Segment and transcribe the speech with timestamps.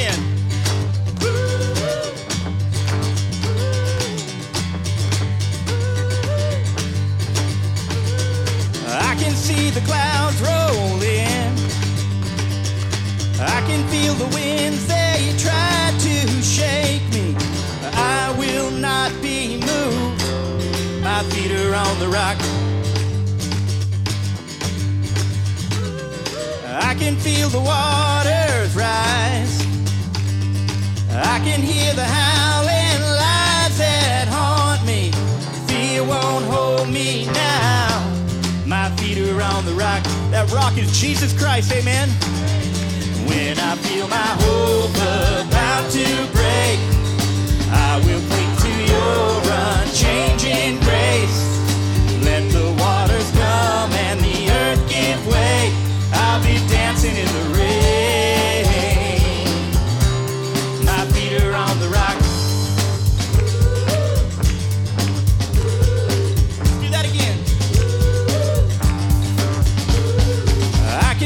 [0.00, 0.18] again.
[8.88, 11.52] I can see the clouds roll in.
[13.40, 17.36] I can feel the winds, they try to shake me.
[17.92, 20.22] I will not be moved.
[21.02, 22.38] My feet are on the rock.
[26.82, 29.09] I can feel the waters rise.
[31.40, 35.10] I can hear the howling lies that haunt me.
[35.66, 38.12] Fear won't hold me now.
[38.66, 40.02] My feet are on the rock.
[40.32, 42.10] That rock is Jesus Christ, amen.
[43.26, 44.30] When I feel my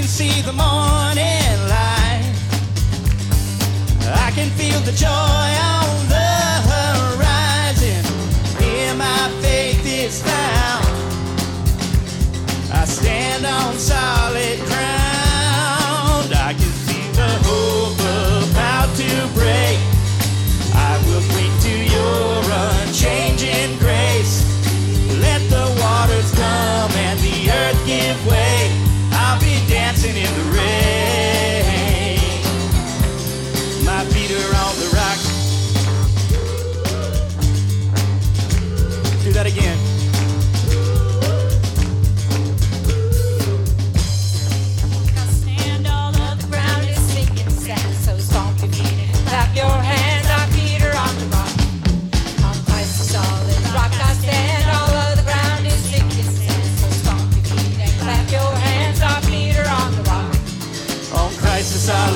[0.05, 2.35] can see the morning light.
[4.27, 5.84] I can feel the joy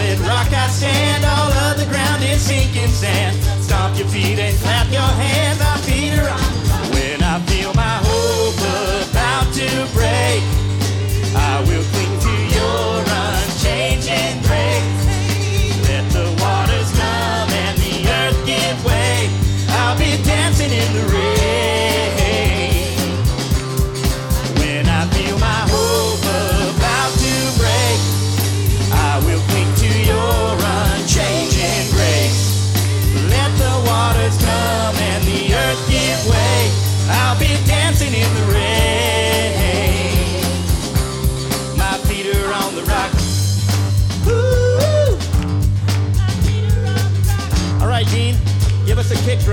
[0.08, 1.24] solid rock I stand.
[1.24, 3.36] All of the ground is sinking sand.
[3.62, 5.60] Stomp your feet and clap your hands.
[5.60, 6.57] Our feet are on.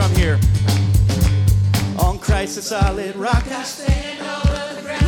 [0.05, 0.39] Us a kick drum here.
[1.99, 4.19] On Christ the solid rock I stand.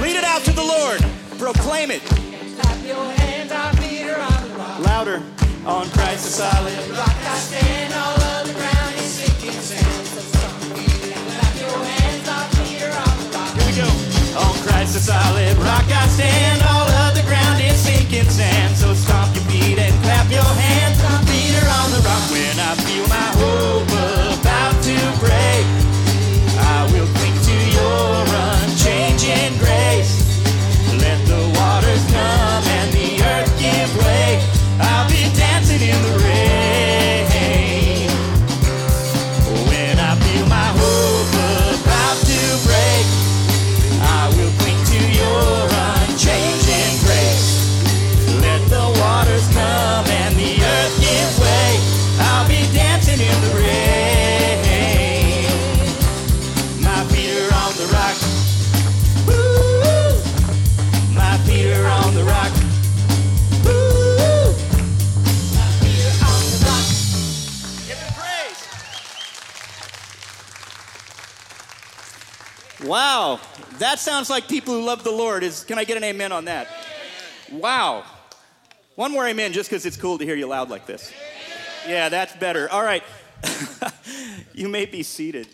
[0.01, 1.01] Lead it out to the Lord.
[1.39, 2.01] Proclaim it.
[2.01, 3.51] Clap your hands.
[3.51, 4.83] Our feet are on.
[4.83, 5.23] Louder.
[5.65, 7.09] On Christ the solid rock.
[7.09, 7.93] I stand.
[7.93, 10.07] All of the ground is sinking sand.
[10.07, 12.27] So stomp your feet and clap your hands.
[12.27, 13.53] Our feet are on the rock.
[13.55, 14.39] Here we go.
[14.39, 16.36] On Christ the solid rock I stand.
[72.83, 73.39] Wow,
[73.79, 75.43] that sounds like people who love the Lord.
[75.43, 76.67] Is can I get an amen on that?
[77.51, 78.03] Wow.
[78.95, 81.11] One more amen just because it's cool to hear you loud like this.
[81.87, 82.69] Yeah, that's better.
[82.69, 83.03] All right.
[84.53, 85.47] you may be seated.